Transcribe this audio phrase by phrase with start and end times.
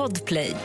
[0.00, 0.56] Podplay.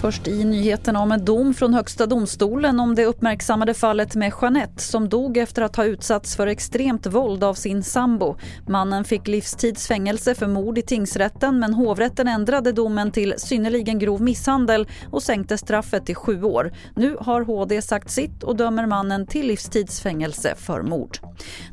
[0.00, 4.82] Först i nyheterna om en dom från Högsta domstolen om det uppmärksammade fallet med Jeanette
[4.82, 8.36] som dog efter att ha utsatts för extremt våld av sin sambo.
[8.66, 14.88] Mannen fick livstidsfängelse för mord i tingsrätten men hovrätten ändrade domen till synnerligen grov misshandel
[15.10, 16.72] och sänkte straffet till sju år.
[16.96, 21.18] Nu har HD sagt sitt och dömer mannen till livstidsfängelse för mord.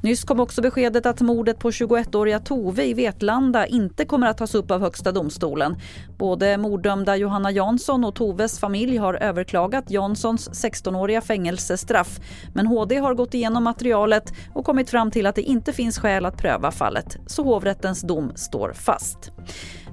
[0.04, 4.56] Nyss kom också beskedet att mordet på 21-åriga Tove i Vetlanda inte kommer att tas
[4.56, 5.76] upp av Högsta domstolen.
[6.18, 12.20] Både morddömda Johanna Jansson och Toves familj har överklagat Janssons 16-åriga fängelsestraff.
[12.54, 16.26] Men HD har gått igenom materialet och kommit fram till att det inte finns skäl
[16.26, 17.18] att pröva fallet.
[17.28, 19.32] Så hovrättens dom står fast.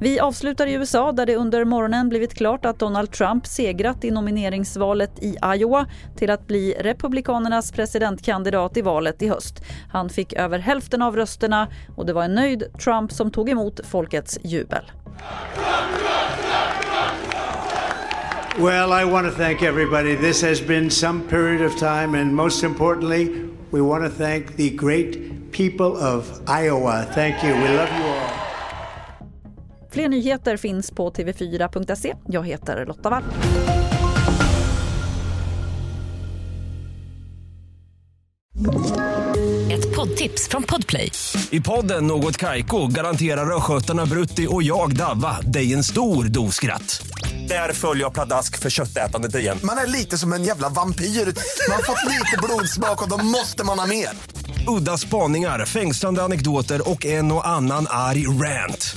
[0.02, 4.10] Vi avslutar i USA där det under morgonen blivit klart att Donald Trump segrat i
[4.10, 9.62] nomineringsvalet i Iowa till att bli Republikanernas presidentkandidat i valet i höst.
[9.90, 13.80] Han fick över hälften av rösterna och det var en nöjd Trump som tog emot
[13.84, 14.82] folkets jubel.
[18.58, 20.16] Well, I want to thank everybody.
[20.16, 23.28] This has been some period of time, and most importantly,
[23.70, 25.16] we want to thank the great
[25.52, 27.04] people of Iowa.
[27.14, 27.54] Thank you.
[27.54, 28.11] We love you all.
[29.92, 32.14] Fler nyheter finns på tv4.se.
[32.28, 33.22] Jag heter Lotta Wall.
[39.72, 41.12] Ett poddtips från Podplay.
[41.50, 47.06] I podden Något Kaiko garanterar östgötarna Brutti och jag, Davva, dig en stor dos skratt.
[47.48, 49.58] Där följer jag pladask för köttätandet igen.
[49.64, 51.04] Man är lite som en jävla vampyr.
[51.04, 54.08] Man har fått lite blodsmak och då måste man ha mer.
[54.78, 58.96] Udda spaningar, fängslande anekdoter och en och annan arg rant.